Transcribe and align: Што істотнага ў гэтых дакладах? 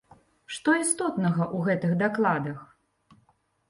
Што 0.55 0.75
істотнага 0.85 1.43
ў 1.55 1.69
гэтых 1.69 1.91
дакладах? 2.03 2.69